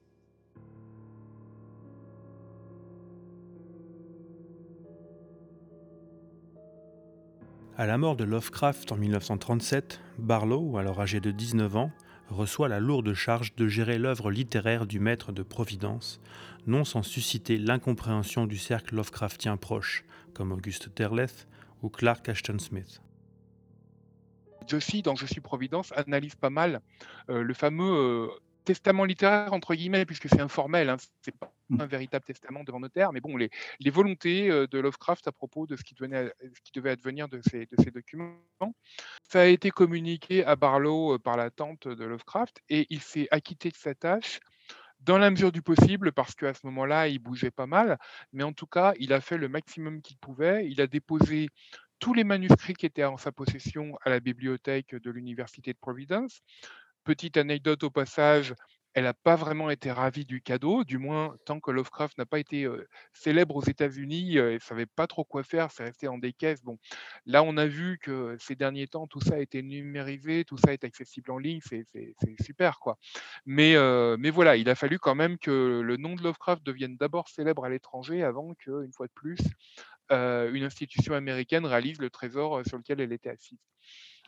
[7.79, 11.91] À la mort de Lovecraft en 1937, Barlow, alors âgé de 19 ans,
[12.29, 16.19] reçoit la lourde charge de gérer l'œuvre littéraire du maître de Providence,
[16.67, 20.03] non sans susciter l'incompréhension du cercle Lovecraftien proche,
[20.33, 21.47] comme Auguste Derleth
[21.81, 23.01] ou Clark Ashton Smith.
[24.67, 26.81] Josie, dans Je suis Providence, analyse pas mal
[27.29, 28.27] euh, le fameux euh,
[28.65, 31.81] testament littéraire, entre guillemets, puisque c'est informel, hein, c'est pas Mm.
[31.81, 33.49] un véritable testament devant notaire, mais bon, les,
[33.79, 37.27] les volontés euh, de Lovecraft à propos de ce qui, devenait, ce qui devait advenir
[37.27, 38.37] de ces, de ces documents.
[39.29, 43.27] Ça a été communiqué à Barlow euh, par la tante de Lovecraft, et il s'est
[43.31, 44.39] acquitté de sa tâche
[44.99, 47.97] dans la mesure du possible, parce qu'à ce moment-là, il bougeait pas mal,
[48.33, 50.67] mais en tout cas, il a fait le maximum qu'il pouvait.
[50.69, 51.49] Il a déposé
[51.99, 56.41] tous les manuscrits qui étaient en sa possession à la bibliothèque de l'Université de Providence.
[57.03, 58.53] Petite anecdote au passage,
[58.97, 62.39] elle n'a pas vraiment été ravie du cadeau, du moins tant que Lovecraft n'a pas
[62.39, 62.67] été
[63.13, 66.63] célèbre aux États-Unis, elle ne savait pas trop quoi faire, c'est resté en des caisses.
[66.63, 66.79] Bon,
[67.27, 70.73] là, on a vu que ces derniers temps, tout ça a été numérisé, tout ça
[70.73, 71.85] est accessible en ligne, c'est
[72.43, 72.97] super, quoi.
[73.45, 73.75] Mais,
[74.31, 77.69] voilà, il a fallu quand même que le nom de Lovecraft devienne d'abord célèbre à
[77.69, 79.37] l'étranger avant qu'une fois de plus,
[80.09, 83.59] une institution américaine réalise le trésor sur lequel elle était assise.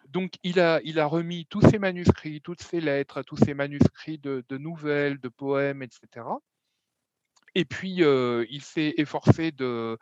[0.07, 5.19] Donc, il a, remis tous ses manuscrits, toutes ses lettres, tous ses manuscrits de, nouvelles,
[5.19, 6.25] de poèmes, etc.
[7.55, 9.97] Et puis, euh, il s'est efforcé de,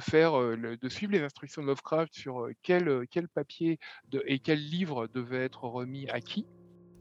[0.00, 3.78] faire, euh, de suivre les instructions de Lovecraft sur euh, quel, papier
[4.26, 6.46] et quel livre devait être remis à qui.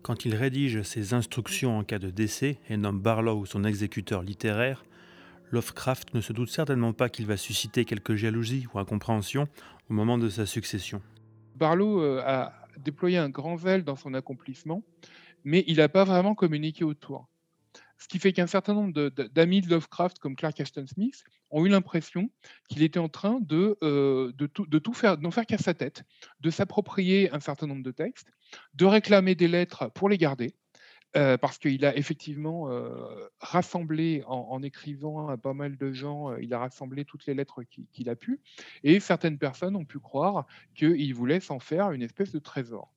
[0.04, 4.86] Quand il rédige ses instructions en cas de décès et nomme Barlow son exécuteur littéraire,
[5.52, 9.48] Lovecraft ne se doute certainement pas qu'il va susciter quelque jalousie ou incompréhension
[9.90, 11.02] au moment de sa succession.
[11.58, 14.84] Barlow euh, a déployé un grand zèle dans son accomplissement,
[15.44, 17.28] mais il n'a pas vraiment communiqué autour.
[17.98, 21.70] Ce qui fait qu'un certain nombre d'amis de Lovecraft, comme Clark Ashton Smith, ont eu
[21.70, 22.30] l'impression
[22.70, 26.04] qu'il était en train de, euh, tout, de tout faire, d'en faire qu'à sa tête,
[26.40, 28.32] de s'approprier un certain nombre de textes,
[28.76, 30.54] de réclamer des lettres pour les garder,
[31.14, 32.70] parce qu'il a effectivement
[33.40, 37.88] rassemblé, en, écrivant à pas mal de gens, il a rassemblé toutes les lettres qui-
[37.92, 38.40] qu'il a pu,
[38.84, 42.94] et certaines personnes ont pu croire qu'il voulait s'en faire une espèce de trésor.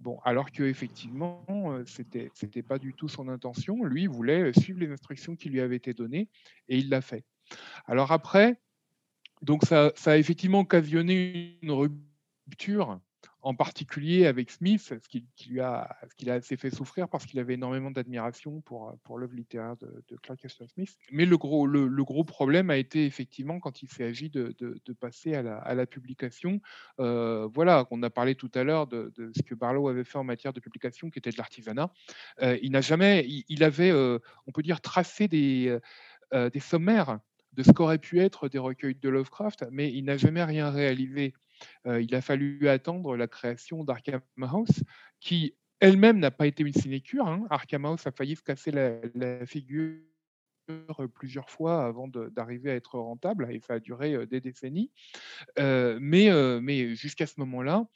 [0.00, 1.46] Bon, alors que effectivement,
[1.86, 3.84] c'était c'était pas du tout son intention.
[3.84, 6.28] Lui voulait suivre les instructions qui lui avaient été données
[6.68, 7.24] et il l'a fait.
[7.86, 8.60] Alors après,
[9.42, 13.00] donc ça a effectivement occasionné une rupture,
[13.42, 17.26] en particulier avec Smith, ce qui, lui a, ce qui l'a assez fait souffrir parce
[17.26, 20.96] qu'il avait énormément d'admiration pour, euh, pour l'œuvre littéraire de, Clark Ashton Smith.
[21.10, 24.92] Mais le gros, le, gros problème a été effectivement quand il agi de, de, de
[24.92, 26.60] passer à la, à la publication.
[27.00, 30.24] Euh, voilà, on a parlé tout à l'heure de, ce que Barlow avait fait en
[30.24, 31.92] matière de publication, qui était de l'artisanat.
[32.42, 35.78] Euh, il n'a jamais, il, avait, on peut dire, tracé des,
[36.32, 37.18] des sommaires
[37.52, 41.34] de ce qu'auraient pu être des recueils de Lovecraft, mais il n'a jamais rien réalisé.
[41.86, 44.82] Euh, il a fallu attendre la création d'Arkham House,
[45.20, 47.26] qui elle-même n'a pas été une sinécure.
[47.26, 47.44] hein.
[47.50, 49.98] Arkham House a failli se casser la, figure
[51.14, 54.90] plusieurs fois avant d'arriver à être rentable, et ça a duré euh, des décennies.
[55.58, 57.86] Euh, mais jusqu'à ce moment-là,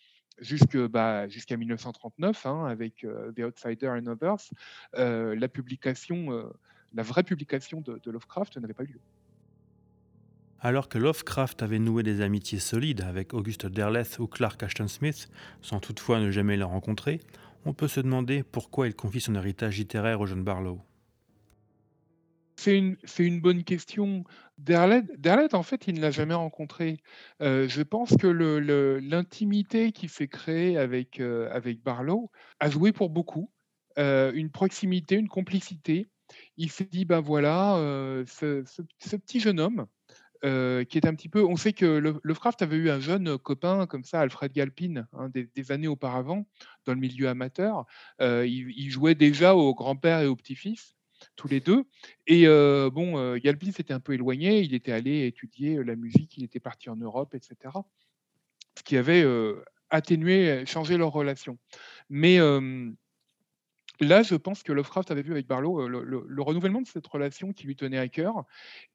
[0.91, 4.51] bah, jusqu'à 1939, hein, avec euh, The Outsider and Others,
[4.95, 6.53] la publication,
[6.93, 9.01] la vraie publication de, de Lovecraft n'avait pas eu lieu.
[10.61, 15.29] Alors que Lovecraft avait noué des amitiés solides avec Auguste Derleth ou Clark Ashton Smith,
[15.61, 17.21] sans toutefois ne jamais les rencontrer,
[17.67, 20.81] on peut se demander pourquoi il confie son héritage littéraire au jeune Barlow.
[22.59, 24.25] C'est une, bonne question.
[24.57, 26.97] Derlet, Derlet, en fait, il ne l'a jamais rencontré.
[27.43, 33.11] Euh, je pense que l'intimité qui s'est créée avec, euh, avec Barlow a joué pour
[33.11, 33.53] beaucoup.
[33.99, 36.09] Euh, une proximité, une complicité.
[36.57, 37.77] Il s'est dit, ben voilà,
[38.27, 38.65] ce-
[38.99, 39.87] ce petit jeune homme,
[40.45, 41.45] euh, qui est un petit peu.
[41.45, 41.85] On sait que
[42.23, 46.47] Lovecraft avait eu un jeune copain comme ça, Alfred Galpin, hein, des, années auparavant,
[46.85, 47.87] dans le milieu amateur.
[48.21, 50.97] Euh, il, jouait déjà au grand-père et au petit-fils,
[51.37, 51.85] tous les deux.
[52.27, 54.61] Et euh, bon, euh, Galpin s'était un peu éloigné.
[54.61, 57.57] Il était allé étudier la musique, il était parti en Europe, etc.
[58.77, 59.25] Ce qui avait
[59.91, 61.59] atténué, changé leur relation.
[62.09, 62.39] Mais.
[64.01, 67.07] Là, je pense que Lovecraft avait vu avec Barlow le, le- le renouvellement de cette
[67.07, 68.45] relation qui lui tenait à cœur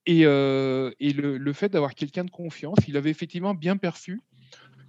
[0.06, 2.78] et, euh, et le, le fait d'avoir quelqu'un de confiance.
[2.88, 4.22] Il avait effectivement bien perçu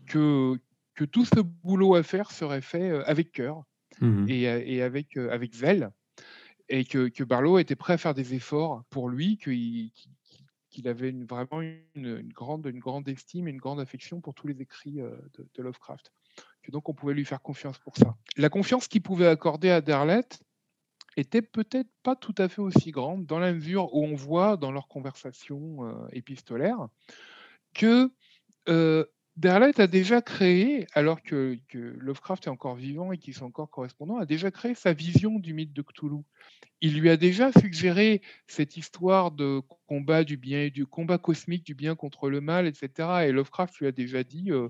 [0.07, 0.59] que,
[0.95, 3.65] que tout ce boulot à faire serait fait avec cœur
[4.01, 4.27] Mhm.
[4.29, 5.91] et, et avec, avec zèle,
[6.71, 11.27] et que, que Barlow était prêt à faire des efforts pour lui, qu'il avait une-
[11.27, 14.95] vraiment une, une grande, une grande estime et une grande affection pour tous les écrits
[14.95, 16.11] de, de Lovecraft.
[16.71, 18.17] Donc on pouvait lui faire confiance pour ça.
[18.37, 20.25] La confiance qu'il pouvait accorder à Derlet
[21.17, 24.73] était peut-être pas tout à fait aussi grande dans la mesure où on voit dans
[24.73, 26.89] leurs conversations euh, épistolaires
[27.75, 28.11] que
[28.69, 29.05] euh,
[29.37, 34.19] Derlet a déjà créé, alors que, Lovecraft est encore vivant et qu'ils sont encore correspondants,
[34.19, 36.23] a déjà créé sa vision du mythe de Cthulhu.
[36.83, 41.65] Il lui a déjà suggéré cette histoire de combat du bien et du combat cosmique
[41.65, 43.25] du bien contre le mal, etc.
[43.27, 44.69] Et Lovecraft lui a déjà dit euh,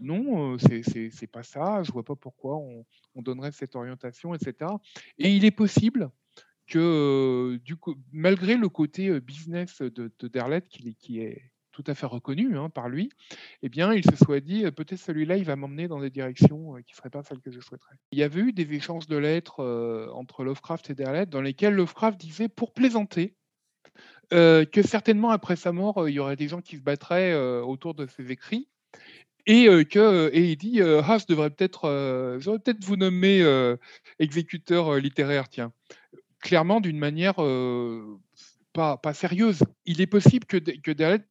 [0.00, 4.70] non, euh, c'est- pas ça, je vois pas pourquoi on, on donnerait cette orientation, etc.
[5.18, 6.10] Et il est possible
[6.66, 7.58] que, euh,
[8.12, 10.60] malgré le côté euh, business de, de
[11.00, 13.10] qui est tout à fait reconnu hein, par lui,
[13.62, 16.92] eh bien, il se soit dit peut-être celui-là, il va m'emmener dans des directions qui
[16.92, 17.94] ne seraient pas celles que je souhaiterais.
[18.10, 19.62] Il y avait eu des échanges de lettres
[20.12, 23.36] entre Lovecraft et Derlet dans lesquels Lovecraft disait, pour plaisanter,
[24.30, 28.06] que certainement après sa mort, il y aurait des gens qui se battraient autour de
[28.06, 28.68] ses écrits.
[29.46, 33.42] Et, que, et il dit euh, Ah, je devrais peut-être euh, peut-être vous nommer
[34.18, 35.72] exécuteur littéraire, tiens.
[36.40, 37.36] Clairement, d'une manière
[38.72, 39.60] pas, pas sérieuse.
[39.86, 41.24] Il est possible que, que Derlet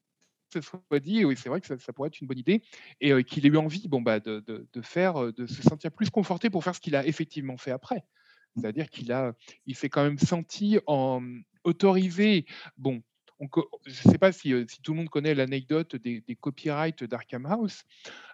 [0.53, 2.61] se soit dit, oui, c'est vrai que ça, ça pourrait être une bonne idée,
[3.01, 5.61] et euh, qu'il ait eu envie bon, bah, de, de- de faire, euh, de se
[5.61, 8.03] sentir plus conforté pour faire ce qu'il a effectivement fait après.
[8.55, 9.33] C'est-à-dire qu'il a,
[9.65, 11.21] il s'est quand même senti en,
[11.63, 12.45] autorisé.
[12.77, 13.01] Bon,
[13.39, 13.47] on
[13.85, 17.03] je ne sais pas si, euh, si tout le monde connaît l'anecdote des, des copyrights
[17.03, 17.83] d'Arkham House.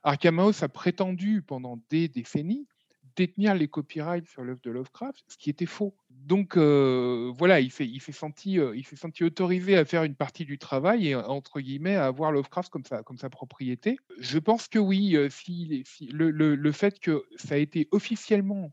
[0.04, 2.68] Arkham House a prétendu pendant des décennies
[3.16, 5.96] détenir les copyrights sur l'œuvre de Lovecraft, ce qui était faux.
[6.10, 7.72] Donc euh, voilà, il
[8.14, 11.96] senti, euh, il s'est senti autorisé à faire une partie du travail et entre guillemets
[11.96, 13.98] à avoir Lovecraft comme sa, propriété.
[14.20, 18.72] Je pense que oui, euh, si, le, fait que ça a été officiellement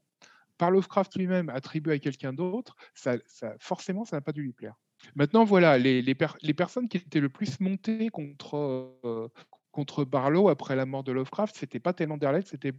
[0.58, 4.52] par Lovecraft lui-même attribué à quelqu'un d'autre, ça, ça- forcément, ça n'a pas dû lui
[4.52, 4.74] plaire.
[5.14, 8.56] Maintenant, voilà, les, les per- les personnes qui étaient le plus montées contre,
[9.04, 9.28] euh,
[9.72, 12.74] contre Barlow après la mort de Lovecraft, c'était pas tellement Derlet, c'était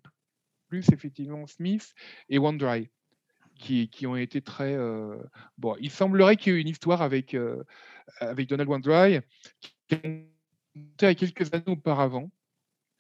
[0.72, 1.94] plus effectivement Smith
[2.30, 2.88] et Wandry,
[3.56, 4.74] qui, qui ont été très...
[4.74, 5.18] euh,
[5.58, 7.62] Bon, il semblerait qu'il y ait une histoire avec, euh,
[8.22, 9.20] avec Donald Wandry,
[9.90, 9.98] qui
[10.74, 12.32] montée à quelques années auparavant,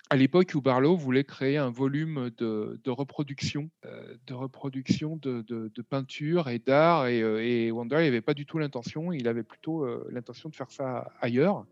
[0.09, 5.41] à l'époque où Barlow voulait créer un volume de, de reproduction, euh, de reproduction de,
[5.41, 9.87] de, peinture et d'art, et, et Wandry n'avait pas du tout l'intention, il avait plutôt
[10.09, 11.65] l'intention de faire ça ailleurs,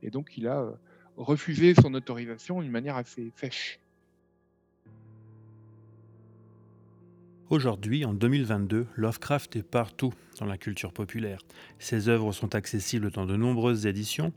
[0.00, 0.72] et donc il a
[1.16, 3.79] refusé son autorisation d'une manière assez sèche.
[7.50, 11.40] Aujourd'hui, en 2022, Lovecraft est partout dans la culture populaire.
[11.80, 14.32] Ses œuvres sont accessibles dans de nombreuses éditions,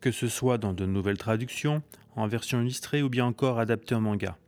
[0.00, 1.82] que ce soit dans de nouvelles traductions,
[2.14, 4.38] en version illustrée ou bien encore adaptée en manga.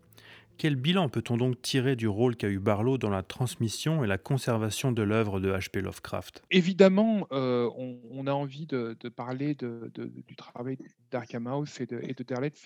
[0.59, 4.19] Quel bilan peut-on donc tirer du rôle qu'a eu Barlow dans la transmission et la
[4.19, 5.81] conservation de l'œuvre de H.P.
[5.81, 6.45] Lovecraft?
[6.53, 10.79] Évidemment, euh, on, a envie de, parler du travail
[11.11, 12.15] d'Arkham House et de, et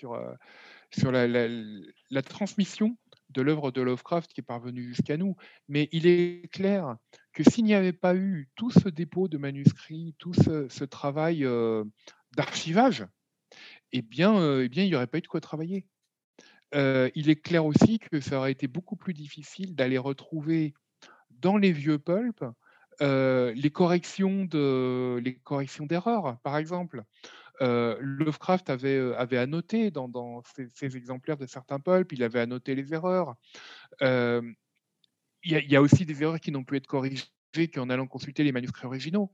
[0.03, 0.35] euh,
[0.91, 2.95] sur la transmission
[3.29, 5.35] de l'œuvre de Lovecraft qui est parvenue jusqu'à nous.
[5.67, 6.97] Mais il est clair
[7.33, 11.83] que s'il n'y avait pas eu tout ce dépôt de manuscrits, tout ce, travail euh,
[12.35, 13.05] d'archivage,
[13.91, 15.85] eh bien, euh, eh bien, il n'y aurait pas eu de quoi travailler.
[16.75, 20.73] Euh, il est clair aussi que ça aurait été beaucoup plus difficile d'aller retrouver
[21.31, 22.43] dans les vieux pulps
[23.01, 24.45] les corrections
[25.85, 27.03] d'erreurs, par exemple.
[27.61, 32.75] Euh, Lovecraft avait, euh, avait annoté dans, ses, exemplaires de certains pulps, il avait annoté
[32.75, 33.35] les erreurs.
[34.01, 34.41] Euh,
[35.43, 37.23] Il y, a- aussi des erreurs qui n'ont pu être corrigées
[37.73, 39.33] qu'en allant consulter les manuscrits originaux.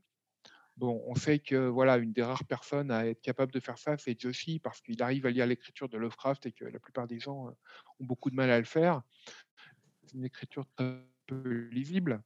[0.76, 3.96] Bon, on sait que voilà, une des rares personnes à être capable de faire ça,
[3.96, 7.18] c'est Joshi, parce qu'il arrive à lire l'écriture de Lovecraft et que la plupart des
[7.18, 7.48] gens
[7.98, 9.02] ont beaucoup de mal à le faire.
[10.04, 12.22] C'est une écriture peu lisible.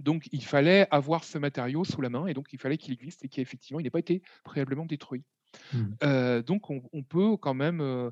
[0.00, 3.24] Donc, il fallait avoir ce matériau sous la main et donc il fallait qu'il existe
[3.24, 5.24] et qu'effectivement, il n'ait pas été préalablement détruit.
[5.72, 5.96] Mhm.
[6.02, 8.10] Euh, donc, on, on peut quand même, euh,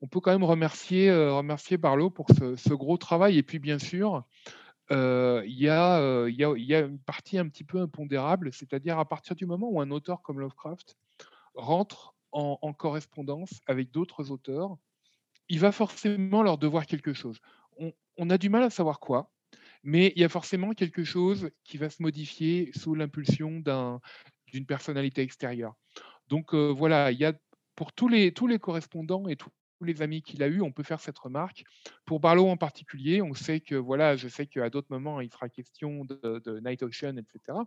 [0.00, 3.38] on peut quand même remercier, euh, remercier Barlow pour ce, ce gros travail.
[3.38, 4.24] Et puis, bien sûr,
[4.90, 9.46] il y, y, y a une partie un petit peu impondérable, c'est-à-dire à partir du
[9.46, 10.96] moment où un auteur comme Lovecraft
[11.54, 14.76] rentre en, en correspondance avec d'autres auteurs,
[15.48, 17.38] il va forcément leur devoir quelque chose.
[17.78, 19.30] On, on a du mal à savoir quoi,
[19.82, 24.00] mais il y a forcément quelque chose qui va se modifier sous l'impulsion d'un-
[24.46, 25.74] d'une personnalité extérieure.
[26.28, 27.32] Donc euh, voilà, il y a
[27.74, 31.18] pour tous les, correspondants et tous les amis qu'il a eus, on peut faire cette
[31.18, 31.64] remarque.
[32.04, 35.48] Pour Barlow en particulier, on sait que, voilà, je sais qu'à d'autres moments, il sera
[35.48, 37.58] question de, Night Ocean, etc.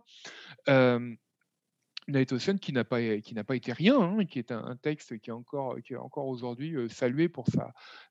[2.08, 3.00] Night Ocean qui n'a pas,
[3.46, 7.46] pas été rien, hein, qui est un, texte qui est encore, encore aujourd'hui salué pour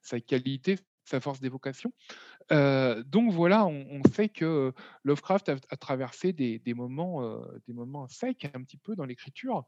[0.02, 0.76] sa qualité,
[1.06, 1.94] sa force d'évocation.
[2.50, 8.78] donc voilà, on, sait que Lovecraft a, traversé des, moments, des moments secs un petit
[8.78, 9.66] peu dans l'écriture.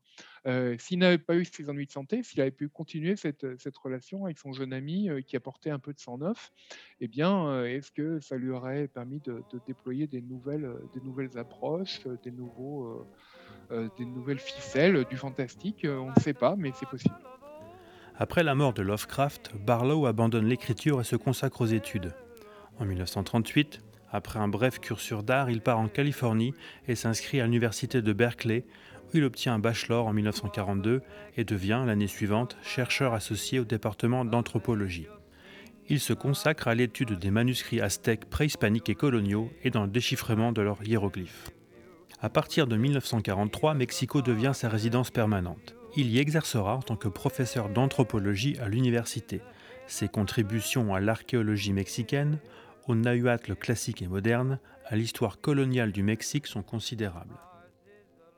[0.77, 3.45] s'il n'avait pas eu ses ennuis de santé, s'il avait pu continuer cette,
[3.77, 6.51] relation avec son jeune ami qui apportait un peu de sang neuf,
[6.99, 10.67] eh bien, est-ce que ça lui aurait permis de, déployer des nouvelles,
[11.35, 13.07] approches, des nouveaux
[13.97, 17.15] des nouvelles ficelles, du fantastique, on ne sait pas, mais c'est possible.
[18.19, 22.13] Après la mort de Lovecraft, Barlow abandonne l'écriture et se consacre aux études.
[22.79, 26.55] En 1938, après un bref cursus d'art, il part en Californie
[26.87, 28.65] et s'inscrit à l'université de Berkeley,
[29.05, 31.03] où il obtient un bachelor en 1942
[31.37, 35.07] et devient, l'année suivante, chercheur associé au département d'anthropologie.
[35.87, 40.51] Il se consacre à l'étude des manuscrits aztèques préhispaniques et coloniaux et dans le déchiffrement
[40.51, 41.51] de leurs hiéroglyphes.
[42.19, 45.76] À partir de 1943, Mexico devient sa résidence permanente.
[45.95, 49.41] Il y exercera en tant que professeur d'anthropologie à l'université.
[49.87, 52.39] Ses contributions à l'archéologie mexicaine,
[52.87, 57.35] au nahuatl classique et moderne, à l'histoire coloniale du Mexique sont considérables.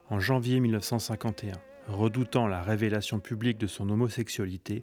[0.09, 1.53] En janvier 1951,
[1.87, 4.81] redoutant la révélation publique de son homosexualité,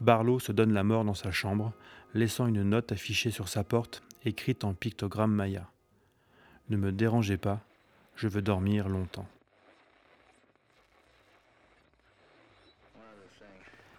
[0.00, 1.72] Barlow se donne la mort dans sa chambre,
[2.14, 5.70] laissant une note affichée sur sa porte, écrite en pictogramme maya.
[6.68, 7.60] Ne me dérangez pas,
[8.16, 9.28] je veux dormir longtemps.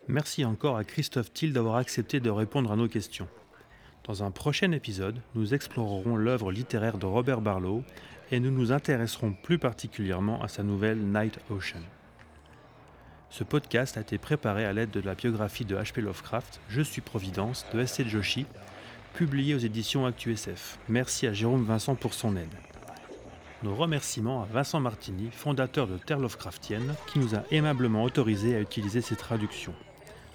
[0.09, 3.29] Merci encore à Christophe Thiel d'avoir accepté de répondre à nos questions.
[4.03, 7.85] Dans un prochain épisode, nous explorerons l'œuvre littéraire de Robert Barlow
[8.29, 11.79] et nous nous intéresserons plus particulièrement à sa nouvelle Night Ocean.
[13.29, 16.01] Ce podcast a été préparé à l'aide de la biographie de H.P.
[16.01, 18.03] Lovecraft, Je suis Providence, de S.C.
[18.05, 18.45] Joshi,
[19.13, 20.79] publié aux éditions ActuSF.
[20.89, 22.53] Merci à Jérôme Vincent pour son aide.
[23.63, 28.59] Nos remerciements à Vincent Martini, fondateur de Terre Lovecraftienne, qui nous a aimablement autorisé à
[28.59, 29.73] utiliser ses traductions.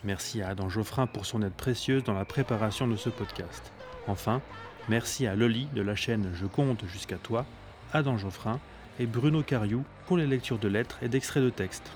[0.04, 3.72] Merci à Adam Geoffrin pour son aide précieuse dans la préparation de ce podcast.
[4.06, 4.40] Enfin,
[4.88, 7.44] merci à Loli de la chaîne Je compte jusqu'à toi,
[7.92, 8.60] Adam Geoffrin
[9.00, 11.90] et Bruno Cariou pour les lectures de lettres et d'extraits de textes.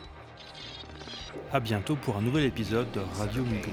[1.52, 3.72] A bientôt pour un nouvel épisode de Radio Mugri.